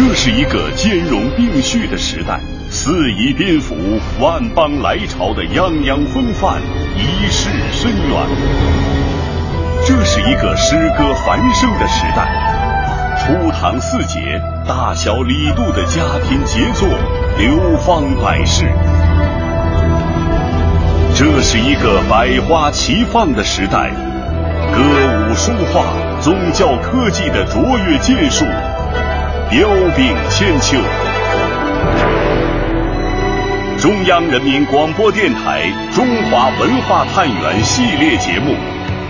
[0.00, 3.76] 这是一个兼容并蓄的时代，四夷宾服、
[4.18, 6.58] 万邦来朝的泱泱风范，
[6.96, 8.26] 一世深远。
[9.86, 16.88] 这是一个诗歌繁盛的时代，初唐四杰、大小李杜的家庭杰作
[17.36, 18.64] 流芳百世。
[21.14, 23.90] 这是一个百花齐放的时代，
[24.72, 24.80] 歌
[25.28, 25.84] 舞书画、
[26.22, 28.46] 宗教科技的卓越建树。
[29.50, 30.78] 彪炳千秋，
[33.80, 38.52] 中央人民广播电台《中华文化探源》系列节目《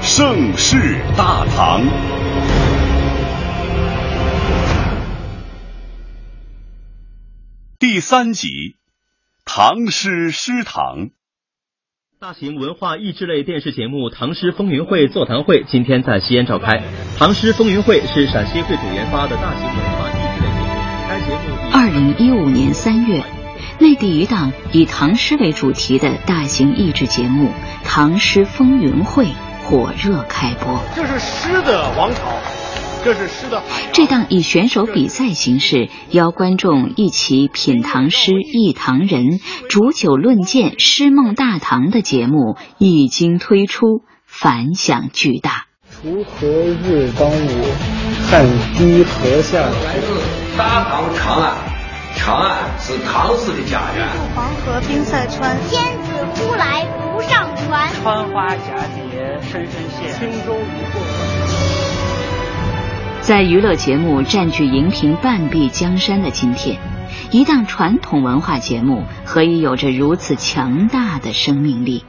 [0.01, 1.83] 盛世大唐》
[7.79, 8.49] 第三集
[9.45, 11.09] 《唐诗诗堂》。
[12.19, 16.79] 大型文化益智类电视节目《唐诗风云会》座谈会今天在西安召开。
[17.19, 20.10] 《唐诗风云会》是陕西会主研发的大型文化。
[21.91, 23.25] 二零一五年三月，
[23.81, 27.49] 内地一档以唐诗为主题的大型益智节目
[27.83, 29.25] 《唐诗风云会》
[29.65, 30.81] 火热开播。
[30.95, 32.39] 这是诗的王朝，
[33.05, 33.61] 这是诗的。
[33.91, 45.65] 这档以选手比赛形式邀观众一起品唐诗、忆唐人、煮酒论剑、诗梦大唐的节目一经推出，反响巨大。
[46.05, 47.65] 锄禾日当午，
[48.31, 48.47] 汗
[48.79, 49.75] 滴禾下土。
[50.59, 51.57] 大唐长安，
[52.17, 54.09] 长安是唐诗的家园。
[54.35, 57.89] 黄河冰塞川，天子呼来不上船。
[57.95, 60.13] 穿花蛱蝶，深深陷。
[60.13, 61.01] 轻舟已过
[63.23, 66.79] 在娱乐节目占据荧屏半壁江山的今天，
[67.31, 72.05] 一档传统文化节目何以有着如此强大的生命力？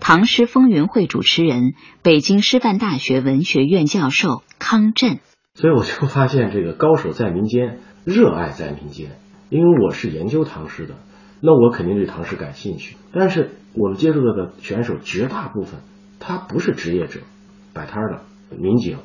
[0.00, 5.20] 唐诗风云会主持人，北京师范大学文学院教授康震。
[5.54, 7.80] 所以我就发现，这个高手在民间，
[8.10, 9.12] 热爱在民间。
[9.50, 10.94] 因为我是研究唐诗的，
[11.40, 12.96] 那我肯定对唐诗感兴趣。
[13.12, 15.80] 但是我们接触到的选手绝大部分，
[16.18, 17.20] 他不是职业者，
[17.72, 18.22] 摆摊的
[18.56, 18.98] 民警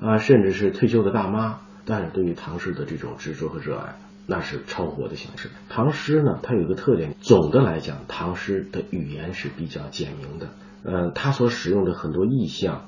[0.00, 1.58] 啊，甚至是退休的大妈。
[1.84, 3.96] 但是对于唐诗的这种执着和热爱，
[4.28, 5.50] 那是超乎我的想象。
[5.68, 10.48] 唐诗呢，它有一个特点，总的来讲，唐诗的语言是比较简明的。
[10.84, 12.82] 嗯，它所使用的很多意象。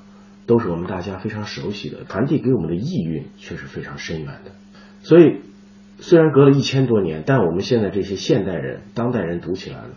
[0.47, 4.51] 都是我们大家非常熟悉的，传递给我们的意蕴却是非常深远的。
[5.01, 5.41] 所以，
[6.07, 9.89] 虽然隔了一千多年，但我们现在这些现代人、当代人读起来了，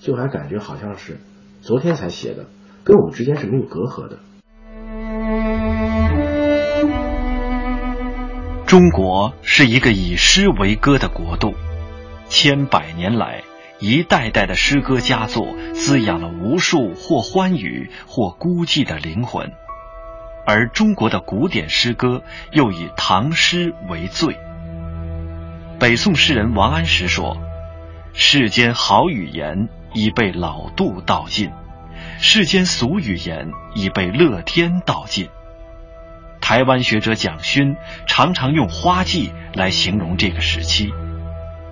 [0.00, 1.20] 就还感觉好像是
[1.60, 2.46] 昨天才写的，
[2.82, 4.18] 跟我们之间是没有隔阂的。
[8.66, 11.54] 中国是一个以诗为歌的国度，
[12.26, 13.44] 千百年来，
[13.78, 19.52] 一代代的诗歌佳作滋养了无数或欢愉或孤寂的灵魂。
[20.44, 24.36] 而中国的古典诗歌又以唐诗为最。
[25.82, 27.36] 北宋诗人王安石说
[28.14, 31.50] ：“世间好语言已被老杜道尽，
[32.20, 35.28] 世间俗语言已被乐天道尽。”
[36.40, 37.74] 台湾学者蒋勋
[38.06, 40.92] 常常用花季来形容这个时期。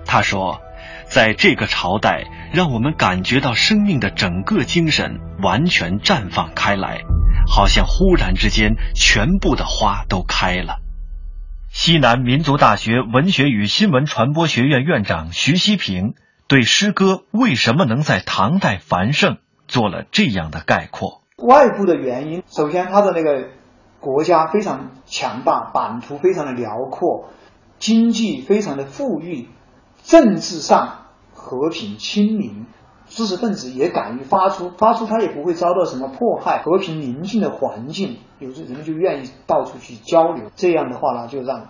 [0.05, 0.59] 他说
[1.07, 6.97] ：“在这个朝代，让我们感觉到生命的整个精神完全绽放开来。”
[7.47, 10.79] 好像忽然之间，全部的花都开了。
[11.73, 16.15] 西南民族大学文学与新闻传播学院院长徐希平
[16.49, 19.37] 对诗歌为什么能在唐代繁盛
[19.69, 23.47] 做了这样的概括：外部的原因，首先它的那个
[24.01, 27.29] 国家非常强大，版图非常的辽阔，
[27.79, 29.47] 经济非常的富裕，
[30.03, 32.65] 政治上和平清明。
[33.13, 40.49] 知识分子也敢于发出，发出他也不会遭到什么迫害，和平宁静的环境，有时人们就愿意到处去交流。
[40.55, 41.67] 这样的话呢，就让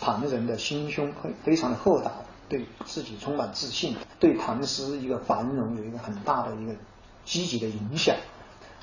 [0.00, 2.10] 唐人的心胸非非常的豁达，
[2.48, 6.72] 对自己充满自信，对唐诗一个繁荣有一个很大的一个
[7.26, 8.16] 积极的影响。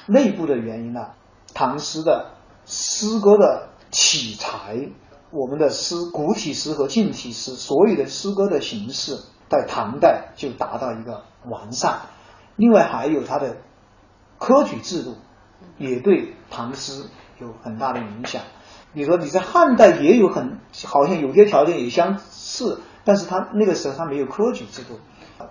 [0.05, 1.07] 内部的原因呢，
[1.55, 2.33] 唐诗的
[2.67, 4.89] 诗歌的体裁，
[5.31, 9.17] 我们的诗古体诗和近体诗，所有的诗歌的形式。
[9.49, 12.01] 在唐代就达到一个完善，
[12.55, 13.57] 另外还有它的
[14.39, 15.17] 科举制度，
[15.77, 17.03] 也对唐诗
[17.39, 18.41] 有很大的影响。
[18.93, 24.99] 比如说你在汉代也有很好像有些条件也相似，但是他那个时候他没有科举制度，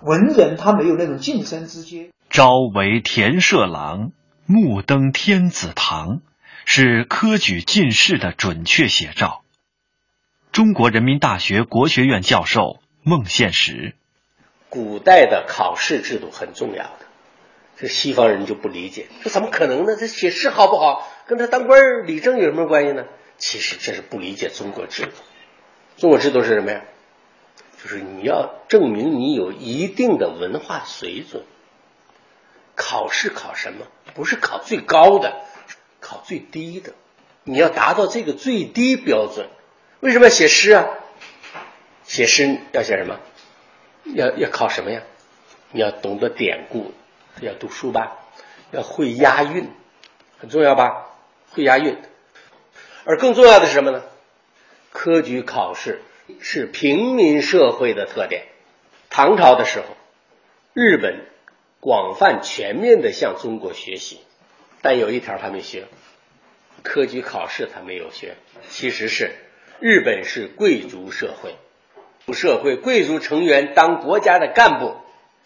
[0.01, 2.09] 文人他没有那种晋升之阶。
[2.29, 4.11] 朝为田舍郎，
[4.45, 6.21] 暮登天子堂，
[6.65, 9.41] 是科举进士的准确写照。
[10.51, 12.79] 中国人民大学国学院教授。
[13.07, 13.93] 梦现实，
[14.67, 17.05] 古代的考试制度很重要的，
[17.77, 19.95] 这西方人就不理解，这怎么可能呢？
[19.95, 23.05] 这写诗好不好，跟他当官理政有什么关系呢？
[23.37, 25.11] 其实这是不理解中国制度。
[25.97, 26.81] 中国制度是什么呀？
[27.83, 31.43] 就是你要证明你有一定的文化水准。
[32.75, 33.85] 考试考什么？
[34.15, 35.43] 不是考最高的，
[35.99, 36.93] 考最低的。
[37.43, 39.47] 你要达到这个最低标准。
[39.99, 40.87] 为什么要写诗啊？
[42.05, 43.19] 写诗要写什么？
[44.13, 45.01] 要要考什么呀？
[45.71, 46.93] 你要懂得典故，
[47.41, 48.17] 要读书吧，
[48.71, 49.69] 要会押韵，
[50.37, 51.09] 很重要吧？
[51.49, 51.97] 会押韵。
[53.03, 54.03] 而更重要的是什么呢？
[54.91, 56.01] 科举考试
[56.39, 58.45] 是平民社会的特点。
[59.09, 59.85] 唐朝的时候，
[60.73, 61.25] 日本
[61.79, 64.21] 广泛全面的向中国学习，
[64.81, 65.85] 但有一条他没学，
[66.83, 68.35] 科举考试他没有学。
[68.69, 69.35] 其实是
[69.79, 71.55] 日本是贵族社会。
[72.33, 74.95] 社会贵族成员当国家的干部，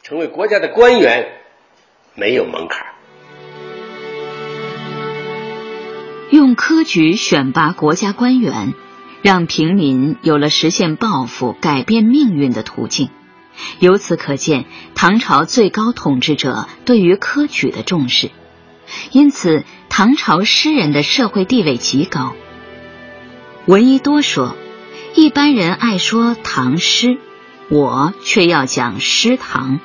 [0.02, 1.28] 成为国家的官员，
[2.16, 2.88] 没有门槛。
[6.32, 8.74] 用科举选拔国家官员，
[9.22, 13.10] 让平民有了实现抱负、改变命运的途径。
[13.80, 14.66] 由此可见，
[14.96, 18.32] 唐朝最高统治者对于科举的重视。
[19.12, 22.34] 因此，唐朝诗人的社会地位极高。
[23.66, 24.56] 闻一多说。
[25.20, 27.18] 一般人爱说唐诗，
[27.70, 29.82] 我却要讲诗唐。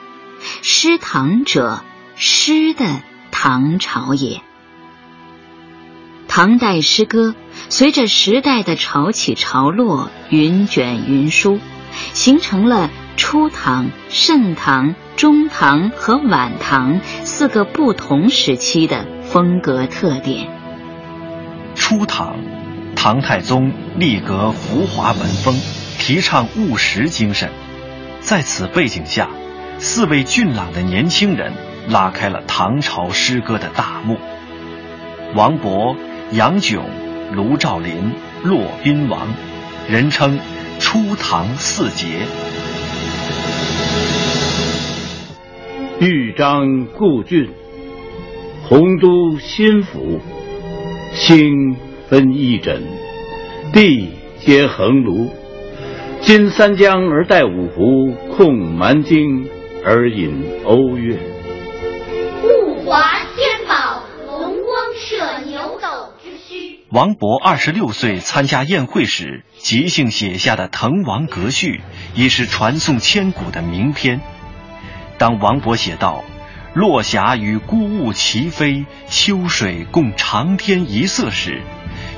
[0.63, 1.83] 诗唐者，
[2.15, 3.03] 诗的
[3.33, 4.43] 唐朝也。
[6.29, 7.35] 唐代诗歌
[7.69, 11.59] 随着时代的潮起潮落、云卷云舒，
[12.13, 20.49] 形成了初唐、盛唐、中唐和晚唐四个不同时期的风格特点。
[21.75, 22.54] 初唐。
[23.05, 25.55] 唐太宗立格浮华文风，
[25.99, 27.51] 提倡务实精神。
[28.21, 29.29] 在此背景下，
[29.77, 31.53] 四位俊朗的年轻人
[31.87, 34.17] 拉开了唐朝诗歌的大幕：
[35.35, 35.95] 王勃、
[36.33, 36.83] 杨炯、
[37.35, 39.29] 卢照邻、骆宾王，
[39.87, 40.39] 人称
[40.81, 42.07] “初唐四杰”。
[46.01, 47.51] 豫章故郡，
[48.63, 50.23] 洪都新府，
[51.13, 51.77] 兴。
[52.15, 52.81] 分一枕，
[53.73, 55.33] 地皆横庐。
[56.21, 59.49] 襟三江而带五湖，控蛮荆
[59.85, 61.17] 而引瓯越。
[62.45, 63.03] 物华
[63.35, 66.77] 天宝，龙光射牛斗之墟。
[66.93, 71.79] 王勃二十六岁参加宴会时，即兴写下的《滕王阁序》
[72.15, 74.21] 已是传颂千古的名篇。
[75.19, 76.23] 当王勃写道
[76.75, 81.61] ：“落霞与孤鹜齐飞，秋水共长天一色”时，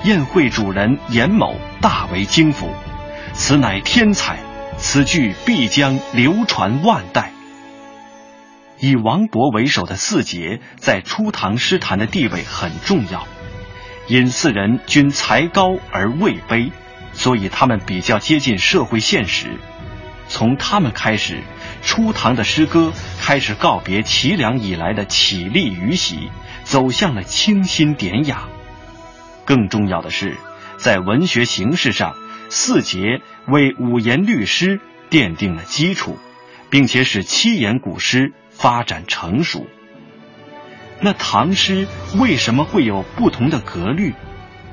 [0.07, 2.73] 宴会主人严某大为惊服，
[3.33, 4.39] 此乃天才，
[4.79, 7.33] 此句必将流传万代。
[8.79, 13.27] 以王勃为首的四杰在初唐诗坛的地位很重要，
[14.07, 16.71] 因四人均才高而位卑，
[17.13, 19.59] 所以他们比较接近社会现实。
[20.29, 21.43] 从他们开始，
[21.83, 26.31] 初唐的诗歌开始告别齐梁以来的绮丽与喜，
[26.63, 28.47] 走向了清新典雅。
[29.47, 30.37] 更重要的是，
[30.77, 32.15] 在文学形式上，
[32.51, 36.19] 四杰为五言律诗奠定了基础，
[36.69, 39.65] 并且使七言古诗发展成熟。
[41.01, 41.87] 那唐诗
[42.19, 44.15] 为什么会有不同的格律？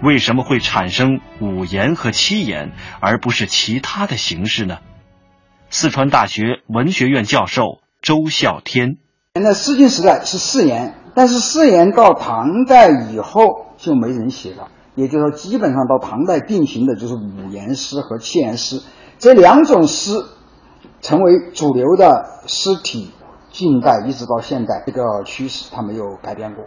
[0.02, 4.80] 为什么会产生五言和七言，而不是其他的形式呢？
[5.70, 8.98] 四川大学文学院教授周孝天：
[9.34, 13.64] 那诗经时代是四言，但是四言到唐代以后。
[13.76, 18.82] 就没人写了，也就是说，基本上到唐代定型的就是五言诗和七言诗
[19.18, 20.24] 这两种诗，
[21.02, 23.12] 成为主流的诗体。
[23.52, 26.64] 近代一直到现代，这个趋势它没有改变过。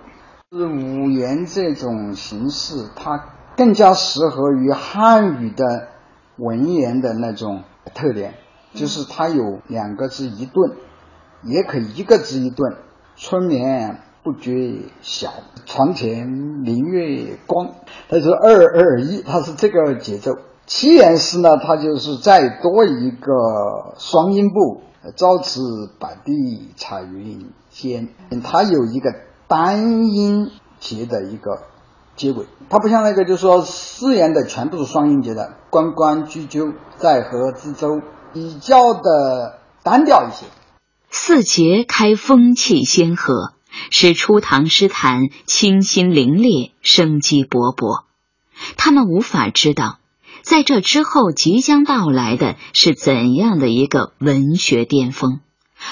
[0.50, 3.24] 是五言这种形式，它
[3.56, 5.88] 更加适合于汉语的
[6.36, 7.62] 文言的那种
[7.94, 8.34] 特点，
[8.74, 10.72] 就是它有两个字一顿，
[11.44, 12.76] 也可以一个字一顿。
[13.16, 14.02] 春眠。
[14.26, 15.33] 不觉晓，
[15.66, 17.75] 床前明月光。
[18.09, 20.33] 他是二二一，它是这个节奏。
[20.66, 24.83] 七言诗呢，它就是再多一个双音部，
[25.14, 25.61] 朝辞
[26.00, 28.09] 白帝彩云间。
[28.42, 29.14] 它有一个
[29.47, 31.61] 单音节的一个
[32.16, 35.52] 结尾，它不像那个，就是说四言的全部是双音节的。
[35.71, 38.00] 关关雎鸠，在河之洲，
[38.33, 40.47] 比较的单调一些。
[41.11, 43.52] 四节开风气先河。
[43.90, 48.04] 使初唐诗坛清新凌冽、生机勃勃。
[48.76, 49.99] 他们无法知道，
[50.42, 55.40] 在这之后即将到来的是怎样的一个文学巅峰，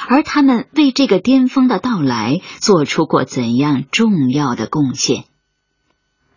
[0.08, 5.24] 而他们为这个巅峰的到来做出过怎样重要的贡献。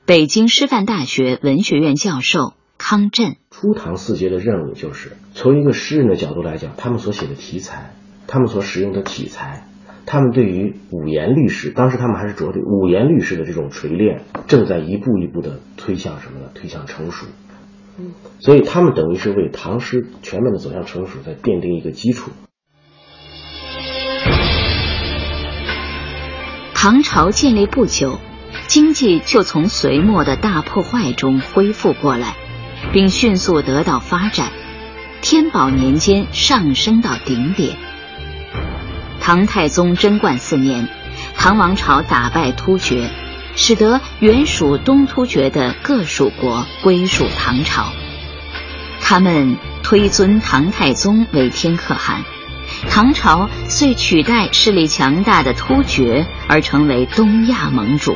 [0.05, 7.93] 北京师范大学文学院教授康震：初唐四杰的任务就是从一个诗人的角度来讲，他们所写的题材，
[8.27, 9.67] 他们所使用的体裁，
[10.07, 16.47] 他们对于五言律诗，当时他们还是着力五言律诗的这种锤炼，正在一步一步的推向什么呢？
[16.55, 17.27] 推向成熟。
[18.39, 22.31] 所以他们等于是为唐诗全面的走向成熟在奠定一个基础。
[26.73, 28.17] 唐朝建立不久，
[28.67, 32.33] 经济就从隋末的大破坏中恢复过来。
[32.93, 34.51] 并迅速得到发展，
[35.21, 37.75] 天宝年间上升到顶点。
[39.27, 40.87] 唐太宗贞观四年，
[41.35, 43.09] 唐王朝打败突厥，
[43.57, 47.91] 使得原属东突厥的各属国归属唐朝。
[49.01, 52.23] 他们推尊唐太宗为天可汗，
[52.89, 58.15] 唐朝遂取代势力强大的突厥而成为东亚盟主。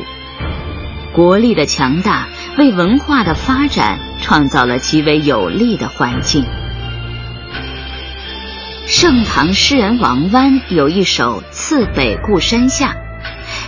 [1.12, 2.26] 国力的强大
[2.56, 6.46] 为文化的发展创造了极为有利的环境。
[8.94, 12.88] 盛唐诗人王湾有一首《次北固山下》，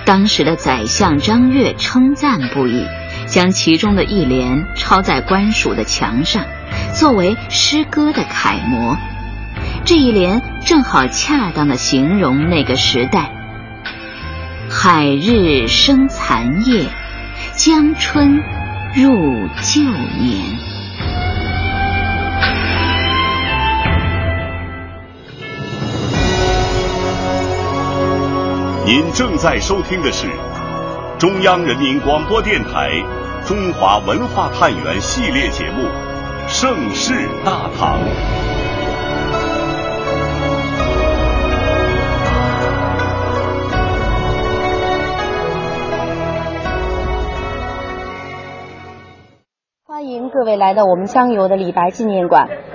[0.05, 2.85] 当时的宰相张悦称赞不已，
[3.27, 6.45] 将其中的一联抄在官署的墙上，
[6.93, 8.99] 作为诗歌的楷模。
[9.87, 13.31] 这一联正好恰当的形容那个时代：
[14.69, 16.85] 海日生残夜。
[17.57, 18.43] 江春
[18.95, 20.74] 入旧年。
[28.87, 30.29] 您正在收听的是
[31.19, 32.91] 中央人民广播电台
[33.49, 35.85] 《中华文化探源》系列节目
[36.49, 37.15] 《盛世
[37.47, 37.99] 大唐》。
[49.87, 52.74] 欢迎各位来到我们江油的李白纪念馆。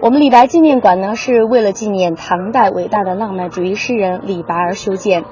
[0.00, 5.24] 我们李白纪念馆呢，是为了纪念唐代伟大的浪漫主义诗人李白而修建。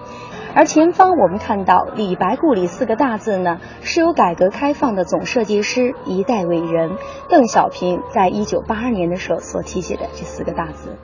[0.57, 6.97] 而前方我们看到“李白故里”四个大字呢，是由改革开放的总设计师、一代伟人
[7.29, 10.97] 邓小平在一九八二年的时候所题写的这四个大字。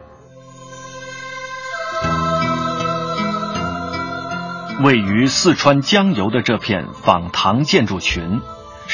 [4.82, 8.40] 位于四川江油的这片仿唐建筑群。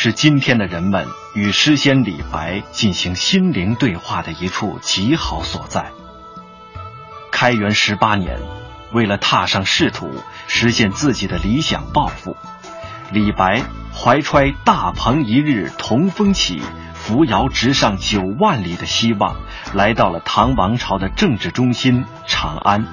[0.00, 5.90] 是今天的人们与诗仙李白进行心灵对话的一处极好所在。
[7.33, 8.38] 开元十八年，
[8.93, 10.09] 为了踏上仕途，
[10.47, 12.37] 实现自己的理想抱负，
[13.11, 16.62] 李白怀揣“大鹏一日同风起，
[16.95, 19.35] 扶摇直上九万里”的希望，
[19.75, 22.87] 来到了唐王朝的政治中心长安。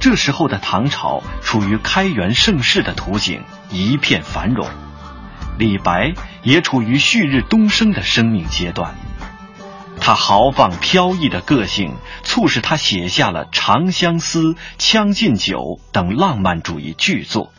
[0.00, 4.66] 这时候的唐朝处于开元盛世的图景，一片繁荣。
[5.58, 8.94] 李白也处于旭日东升的生命阶段，
[10.00, 14.40] 他豪放飘逸的个性促使他写下了《长相思》
[14.76, 15.56] 《将进酒》
[15.92, 17.52] 等浪漫主义巨作，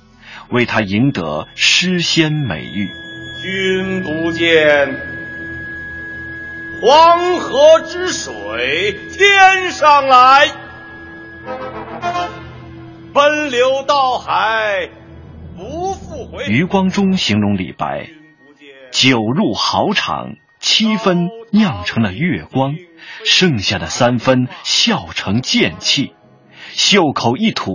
[0.49, 2.89] 为他赢得诗仙美誉。
[3.41, 4.95] 君不见
[6.81, 10.47] 黄河之水天上来，
[13.13, 14.89] 奔流到海。
[16.47, 18.09] 余光中形容李白：
[18.91, 22.75] 酒入豪肠，七分酿成了月光，
[23.25, 26.13] 剩下的三分笑成剑气，
[26.73, 27.73] 袖口一吐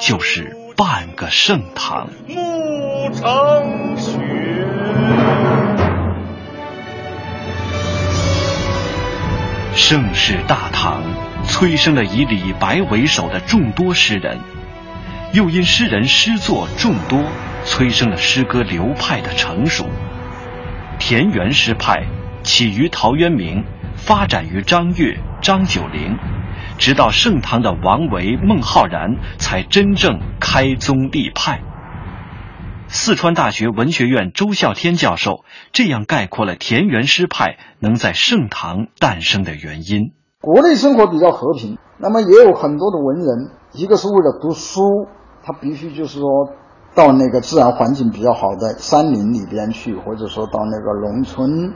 [0.00, 2.10] 就是半个盛唐。
[2.26, 4.18] 暮成雪。
[9.74, 11.02] 盛世大唐
[11.44, 14.38] 催生了以李白为首的众多诗人。
[15.32, 17.18] 又因诗人诗作众多，
[17.64, 19.86] 催生了诗歌流派的成熟。
[20.98, 22.06] 田园诗派
[22.42, 23.64] 起于陶渊明，
[23.96, 26.18] 发展于张悦、张九龄，
[26.76, 31.62] 直到盛唐的王维、孟浩然才真正开宗立派。
[32.88, 40.12] 四川大学文学院周孝天教授这样概括了田园诗派能在盛唐诞生的原因：
[40.42, 44.82] 国内生活比较和平，那么也有很多的文人，一个是为了读书。
[45.44, 46.28] 他必须就是说，
[46.94, 51.74] 到那个自然环境比较好的山林里边去，或者说到那个农村。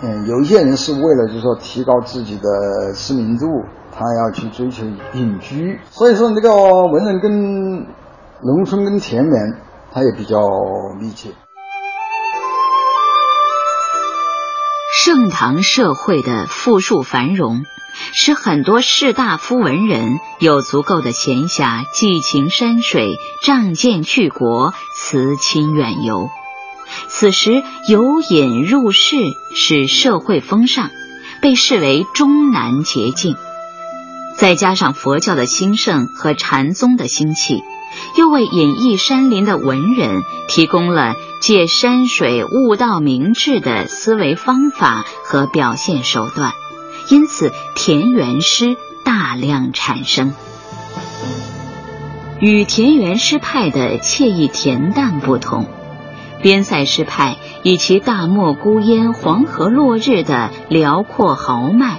[0.00, 3.46] 嗯，有一些人是为了就是说提高自己的知名度，
[3.90, 4.84] 他要去追求
[5.14, 5.80] 隐居。
[5.90, 6.52] 所以说，那个
[6.84, 7.78] 文人跟
[8.40, 9.56] 农村跟田园，
[9.92, 10.38] 他也比较
[11.00, 11.30] 密切。
[15.04, 17.62] 盛唐社会的富庶繁荣。
[18.12, 26.28] 使很多士大夫文人有足够的闲暇，寄情山水，仗剑去国，辞亲远游。
[27.08, 29.16] 此时由隐入室
[29.54, 30.90] 是社会风尚，
[31.42, 33.36] 被视为终南捷径。
[34.36, 37.62] 再加上佛教的兴盛和禅宗的兴起，
[38.16, 46.52] 又为隐逸山林的文人提供了借山水悟道明智的思维方法和表现手段，
[47.08, 50.34] 因此田园诗大量产生。
[52.40, 55.66] 与田园诗派的惬意恬淡不同，
[56.40, 61.98] 边塞诗派以其大漠孤烟、黄河落日的辽阔豪迈，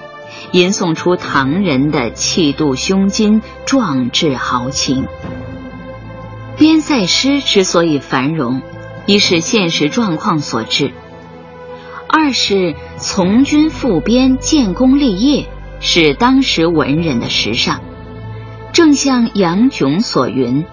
[0.51, 5.07] 吟诵出唐人的气度胸襟、壮志豪情。
[6.57, 8.61] 边塞诗之所以繁荣，
[9.05, 10.93] 一是现实状况所致，
[12.07, 15.47] 二是从军赴边、建功立业
[15.79, 17.79] 是当时文人的时尚。
[18.73, 20.65] 正像杨炯所云：“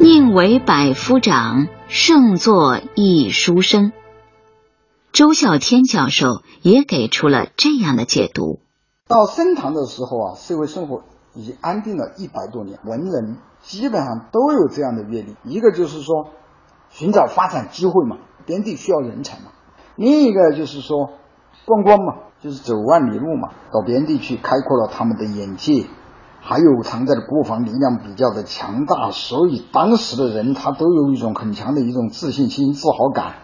[0.00, 3.92] 宁为百夫长，胜作一书生。”
[5.12, 8.58] 周孝天教授也给出了这样的解读：
[9.06, 11.04] 到盛唐的时候啊，社会生活
[11.34, 15.36] 已经安定了一百多年，文人基本上都有这样的阅历。
[15.44, 16.30] 一个就是说，
[16.90, 18.16] 寻找发展机会嘛，
[18.46, 19.52] 边地需要人才嘛；
[19.94, 21.12] 另一个就是说，
[21.68, 25.86] 观光嘛，就是走万里路嘛，到边地去开阔了他们的眼界。
[26.40, 33.34] 还有唐代的国防力量比较的强大，所以当时的人他都有一种很强的一种自信心、自豪感，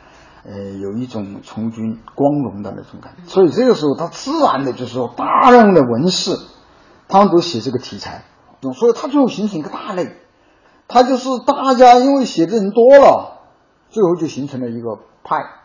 [0.46, 3.24] 呃，有一种从军光荣的那种感觉。
[3.26, 6.38] 所以这个时候，他自然的就是说，大量的文士，
[7.08, 8.22] 他们都写这个题材，
[8.74, 10.16] 所以他最后形成一个大类，
[10.88, 13.40] 他就是大家因为写的人多了，
[13.90, 15.63] 最后就形成了一个派。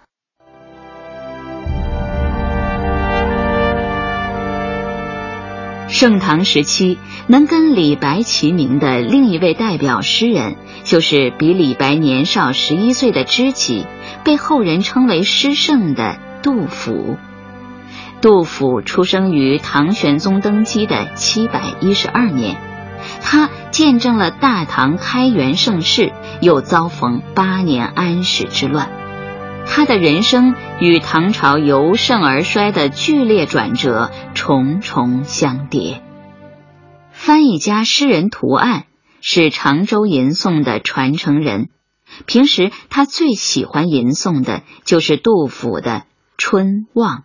[5.90, 13.86] 盛唐时期，能跟李白齐名的另一位代表诗人，就是比李白年少十一岁的知己，
[14.24, 17.18] 被后人称为诗圣的杜甫。
[18.22, 22.58] 杜甫出生于唐玄宗登基的七百一十二年，
[23.22, 28.99] 他见证了大唐开元盛世，又遭逢八年安史之乱。
[29.66, 36.04] 他的人生与唐朝由盛而衰的剧烈转折重重相叠。
[37.12, 38.86] 翻译家诗人图案
[39.22, 41.70] 是常州吟诵的传承人，
[42.26, 45.92] 平时他最喜欢吟诵的就是杜甫的
[46.38, 47.18] 《春望》。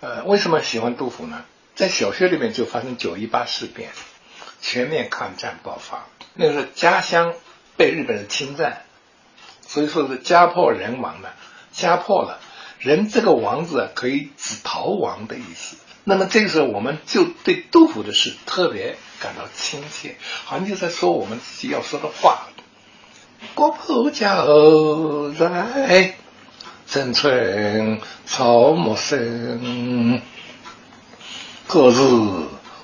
[0.00, 1.42] 呃，为什么喜欢杜甫呢？
[1.74, 3.90] 在小学里面就发生九一八事变，
[4.60, 7.34] 全面抗战爆发，那个时候家乡
[7.76, 8.82] 被日本人侵占，
[9.62, 11.30] 所以说是家破人亡的。
[11.80, 12.38] 家破了，
[12.78, 15.76] 人这个王字可以指逃亡的意思。
[16.04, 22.48] 那么这个时候，我们就对杜甫的诗特别感到亲切，好像就在说我们自己要说的话。
[23.54, 26.14] 国破家后在，
[26.86, 30.22] 城春草木深。
[31.66, 31.96] 何日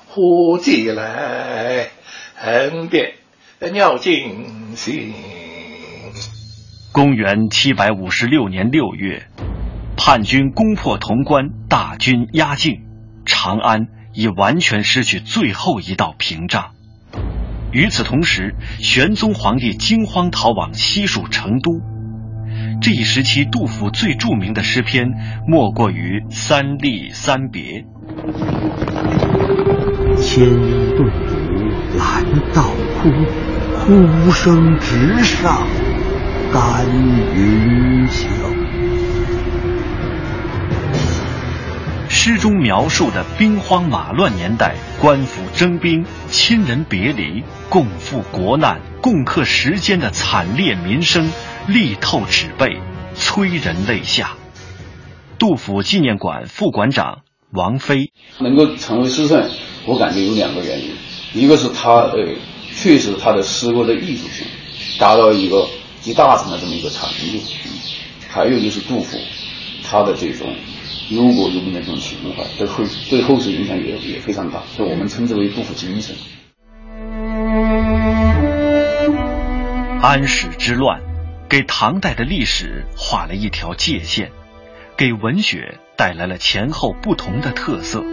[0.08, 1.90] 忽寄来？
[2.36, 3.14] 恨别
[3.72, 5.35] 鸟惊心。
[6.96, 9.26] 公元七百五十六年六月，
[9.98, 12.86] 叛军攻破潼关，大军压境，
[13.26, 16.70] 长安已完全失去最后一道屏障。
[17.70, 21.82] 与此同时，玄宗皇帝惊慌逃往西蜀成都。
[22.80, 25.10] 这一时期，杜甫最著名的诗篇
[25.46, 27.62] 莫过于《三吏三别》
[30.16, 31.10] ：“千对舞，
[31.98, 32.62] 兰道
[33.02, 33.10] 哭，
[33.84, 35.60] 呼声直上。”
[36.52, 36.86] 甘
[37.34, 38.26] 云霄。
[42.08, 51.30] 诗中描述的兵荒马乱年代，官府征兵、亲人别离、共赴国难、共克时艰的惨烈民生，
[51.66, 52.78] 力透纸背，
[53.14, 54.30] 催人泪下。
[55.38, 59.50] 杜甫纪念馆副馆长王飞能够成为诗圣，
[59.84, 60.94] 我感觉有两个原因，
[61.34, 62.34] 一个是他呃，
[62.74, 64.46] 确实他的诗歌的艺术性
[64.98, 65.66] 达到一个。
[66.06, 67.42] 集大成的这么一个程度，
[68.28, 69.18] 还有就是杜甫，
[69.82, 70.46] 他的这种
[71.10, 76.14] 忧国忧民的这种情怀，对后对后世影响也也非常大，所以我们称之为杜甫精神。
[80.00, 81.00] 安史之乱，
[81.48, 84.30] 给唐代的历史画了一条界限，
[84.96, 88.04] 给文学带来了前后不同的特色，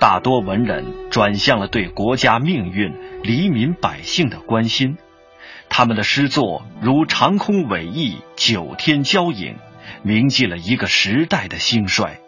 [0.00, 4.96] 大多文人转向了对国家命运、黎民百姓的关心。
[5.68, 9.56] 他们的诗作如长空伟翼，九天交影，
[10.02, 12.20] 铭记了一个时代的兴衰。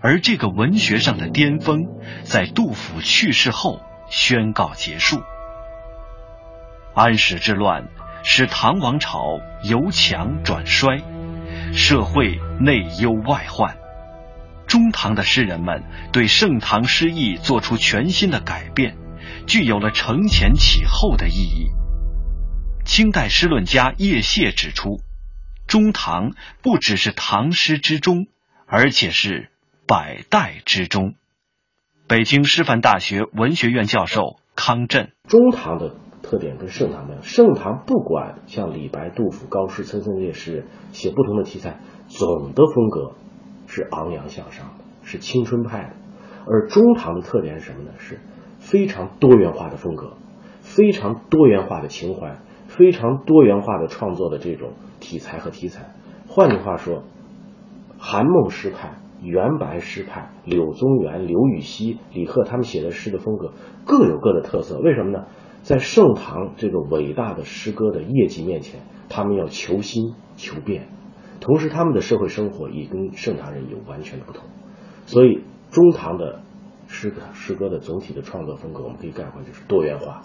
[0.00, 1.80] 而这个文学上的巅峰，
[2.22, 5.22] 在杜甫去世后宣告结束。
[6.94, 7.88] 安史之乱
[8.22, 11.02] 使唐王朝由强转衰，
[11.72, 13.76] 社会内忧外患。
[14.68, 18.96] 中唐的诗人们对盛唐诗意做出全新的改变，
[19.46, 21.70] 具有了承前启后的意义。
[22.84, 25.00] 清代诗论家叶谢指出，
[25.66, 28.26] 中唐不只是唐诗之中，
[28.66, 29.48] 而且是
[29.86, 31.14] 百代之中。
[32.06, 43.16] 北京师范大学文学院教授康震：中唐的特点跟盛唐不一样，盛唐不管像李白、杜甫、高适、岑参这些诗人写不同的题材，总的风格
[43.66, 45.90] 是昂扬向上的，是青春派的；
[46.46, 47.92] 而中唐的特点是什么呢？
[47.98, 48.20] 是
[48.58, 50.18] 非常多元化的风格，
[50.60, 52.36] 非常多元化的情怀。
[52.76, 55.94] 非常多元化的创作的这种题材和题材，
[56.26, 57.04] 换句话说，
[57.98, 63.52] 韩孟诗派、元白诗派、柳宗元、刘禹锡、李贺他们写的诗的风格
[63.86, 64.78] 各有各的特色。
[64.80, 65.26] 为什么呢？
[65.62, 70.88] 在盛唐这个伟大的诗歌的业绩面前，他们要求新求变，
[71.40, 74.44] 同时他们的社会生活也跟盛唐人有完全的不同。
[75.06, 76.40] 所以，中唐的
[76.88, 80.22] 诗歌诗歌的总体的创作风格，我们可以概括就是多元化，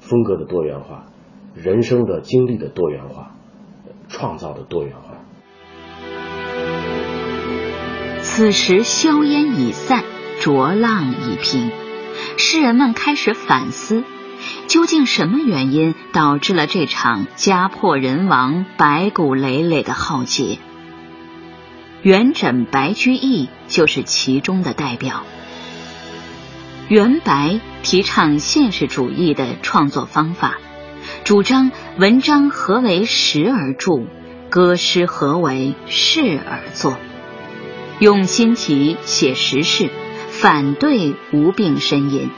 [0.00, 1.04] 风格的多元化。
[1.54, 3.32] 人生的经历的多元化，
[4.08, 5.18] 创造的多元化。
[8.20, 10.04] 此时硝烟已散，
[10.40, 11.70] 浊浪已平，
[12.38, 14.04] 诗人们开始反思：
[14.66, 20.58] 究竟什么原因导致了这场家破人亡、白骨累累的浩劫？
[22.00, 25.24] 元稹、白居易就是其中的代表。
[26.88, 30.58] 元白提倡现实主义的创作方法。
[31.24, 34.06] 主张文章何为实而著，
[34.48, 36.98] 歌诗何为事而作，
[37.98, 39.90] 用新题写实事，
[40.30, 42.30] 反对无病呻吟，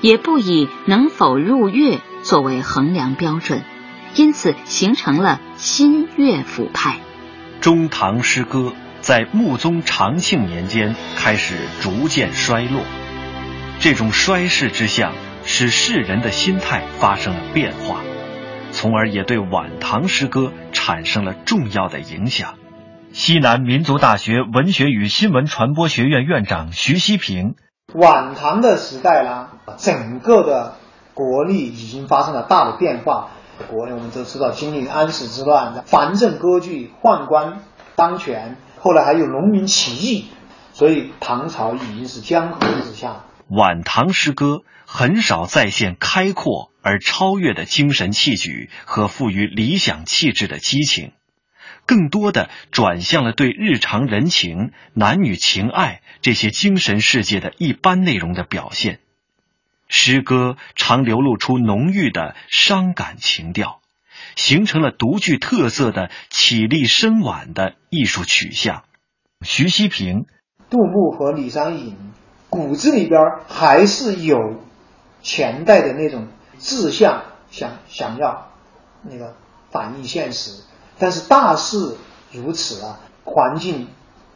[0.00, 3.62] 也不以能否入乐作为衡量标准，
[4.14, 7.00] 因此形成了新乐府派。
[7.60, 12.82] 中唐诗歌在穆宗长庆年间开始逐渐衰落，
[13.78, 15.12] 这种衰势之象
[15.44, 18.00] 使世人的心态发生了变化。
[18.70, 22.54] 从而也对晚唐诗歌产生了重要的影响。
[23.12, 27.54] 西南民族大学文学与新闻传播学院院长徐希平：
[27.92, 30.76] 晚唐的时代呢，整个的
[31.12, 33.28] 国力已经发生了大的变化。
[33.68, 37.58] 国内我们都知道经历安史之乱，藩镇割据，宦官
[37.94, 40.28] 当权，后来还有农民起义，
[40.72, 43.26] 所以唐朝已经是江河日下。
[43.54, 51.12] 晚唐诗歌很少再现开阔而超越的精神气举和富于理想气质的激情，
[51.84, 59.00] 更多的转向了对日常人情、男女情爱这些精神世界的一般内容的表现。
[59.86, 63.82] 诗歌常流露出浓郁的伤感情调，
[64.34, 68.84] 形成了独具特色的绮丽深婉的艺术取向。
[69.42, 70.24] 徐希平、
[70.70, 71.94] 杜牧和李商隐。
[72.52, 74.56] 骨子里边还是有
[75.22, 76.26] 前代的那种
[76.58, 78.48] 志向，想想要
[79.00, 79.32] 那个
[79.70, 80.62] 反映现实，
[80.98, 81.96] 但是大势
[82.30, 83.88] 如此啊，环境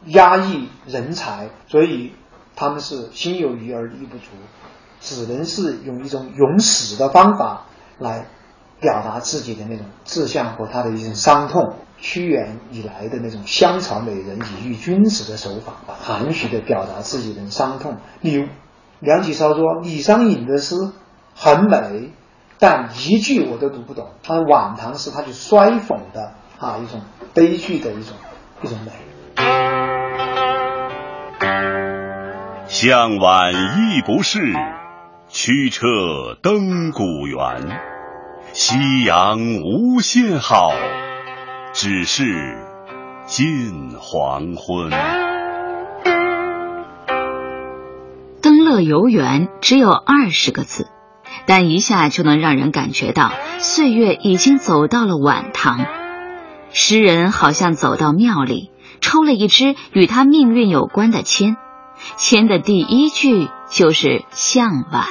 [0.05, 2.13] 压抑人才，所以
[2.55, 4.31] 他们是心有余而力不足，
[4.99, 7.67] 只能是用一种用死的方法
[7.99, 8.25] 来
[8.79, 11.75] 表达自己的那种志向和他的一种伤痛。
[11.99, 17.97] 屈原以来的那种香草美人以喻君子的手法，含蓄的表达自己的伤痛。
[18.21, 18.47] 例如
[18.99, 20.75] 梁启超说李商隐的诗
[21.33, 22.11] 很美，
[22.59, 24.09] 但一句我都读不懂。
[24.21, 27.01] 他晚唐诗，他就衰讽的啊一种
[27.33, 28.15] 悲剧的一种
[28.61, 28.91] 一种美。
[32.67, 34.39] 向晚意不适，
[35.29, 35.87] 驱车
[36.43, 37.96] 登古原。
[38.59, 40.71] 夕阳无限好。
[41.75, 42.57] 只是
[43.27, 44.89] 近黄昏。
[48.41, 50.87] 登乐游原只有二十个字，
[51.45, 55.85] 但一下就能让人感觉到岁月已经走到了晚唐。
[56.71, 61.57] 诗人好像走到庙里，抽了一支与他命运有关的签，
[62.17, 65.05] 签的第一句就是“向晚”，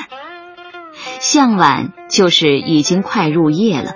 [1.20, 3.92] 向晚就是已经快入夜了。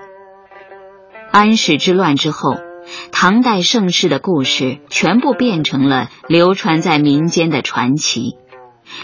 [1.33, 2.57] 安史之乱之后，
[3.13, 8.37] 唐代盛世的故事全部变成了流传在民间的传奇。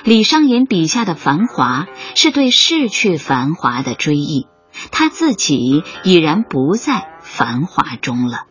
[0.03, 4.49] 李商隐笔下的繁华，是对逝去繁华的追忆，
[4.91, 8.47] 他自己已然不在繁华中了。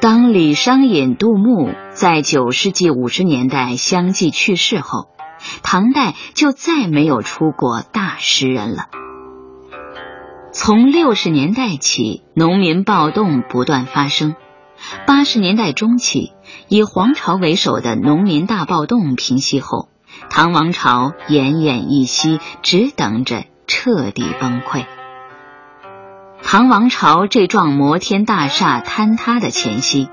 [0.00, 5.08] 当李商隐、杜牧在九世纪五十年代相继去世后，
[5.62, 8.86] 唐代就再没有出过大诗人了。
[10.52, 14.34] 从六十年代起，农民暴动不断发生，
[15.06, 16.32] 八十年代中期，
[16.68, 19.88] 以黄巢为首的农民大暴动平息后，
[20.28, 24.86] 唐王朝奄奄一息，只等着彻底崩溃。
[26.42, 30.08] 唐王朝这幢摩天大厦坍塌的前夕，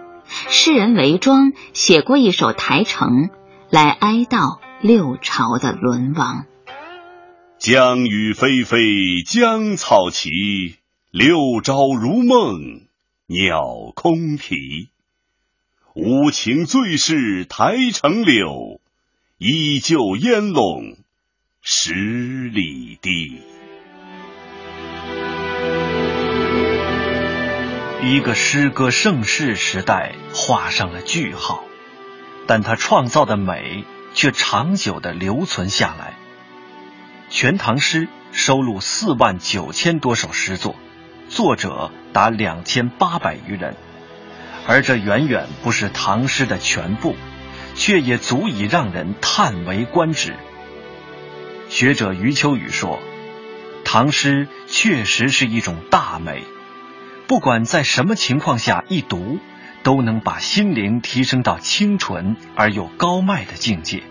[0.49, 3.09] 诗人韦庄写过一首《台城》，
[3.71, 6.45] 来哀悼六朝的沦亡。
[7.57, 10.29] 江雨霏霏，江草齐，
[11.09, 12.81] 六朝如梦，
[13.25, 13.63] 鸟
[13.95, 14.89] 空啼。
[15.95, 18.79] 无情最是台城柳，
[19.39, 20.97] 依旧烟笼
[21.63, 23.41] 十里堤。
[28.03, 31.63] 一个诗歌盛世时代画上了句号，
[32.45, 33.83] 但他创造的美
[34.17, 36.15] 却长久的留存下来。
[37.34, 40.75] 《全唐诗》收录四万九千多首诗作，
[41.30, 43.75] 作者达两千八百余人，
[44.65, 47.15] 而这远远不是唐诗的全部，
[47.75, 50.34] 却也足以让人叹为观止。
[51.69, 52.97] 学者余秋雨说
[53.86, 56.43] ：“唐诗确实是一种大美，
[57.27, 59.38] 不管在什么情况下一读，
[59.88, 64.04] 都能把心灵提升到清纯而又高迈的境界。”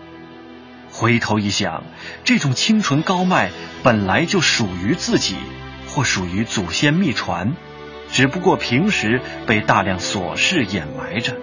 [0.89, 1.83] 回头一想，
[2.23, 3.51] 这种清纯高迈
[3.83, 5.35] 本来就属于自己，
[5.87, 7.53] 或属于祖先秘传，
[8.11, 11.37] 只不过平时被大量琐事掩埋着。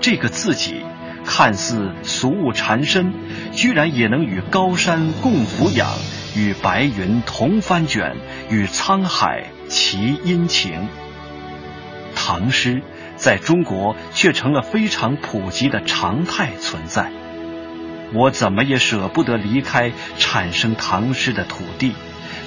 [0.00, 0.84] 这个自己
[1.24, 3.12] 看似俗物缠身，
[3.50, 5.90] 居然也能与高山共俯仰，
[6.36, 8.14] 与白云同翻卷，
[8.48, 10.86] 与沧海齐殷勤。
[12.14, 12.82] 唐诗
[13.20, 17.12] 在中国却成了非常普及的常态存在。
[18.14, 21.92] 我怎么也舍不得离开产生唐诗的土地，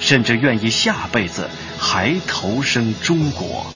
[0.00, 3.66] 甚至愿意下辈子还投生中国。